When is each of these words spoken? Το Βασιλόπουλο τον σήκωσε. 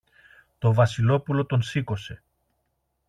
Το 0.59 0.73
Βασιλόπουλο 0.73 1.45
τον 1.45 1.61
σήκωσε. 1.61 2.23